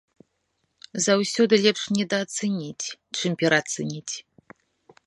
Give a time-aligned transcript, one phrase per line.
[1.07, 2.85] Заўсёды лепш недаацаніць,
[3.21, 4.13] чым пераацаніць.